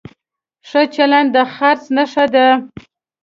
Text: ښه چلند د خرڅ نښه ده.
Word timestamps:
ښه 0.69 0.81
چلند 0.95 1.29
د 1.35 1.37
خرڅ 1.53 1.83
نښه 1.95 2.25
ده. 2.33 2.47